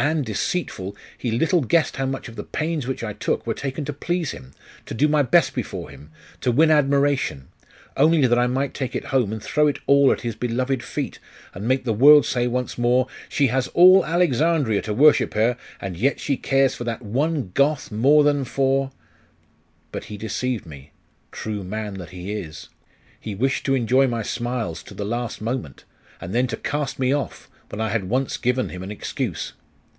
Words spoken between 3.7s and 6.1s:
to please him, to do my best before